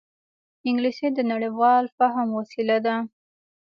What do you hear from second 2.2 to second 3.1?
وسیله ده